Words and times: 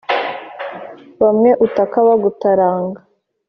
bamwe 1.21 1.49
utaaka 1.65 1.97
bagutaranga 2.07 2.99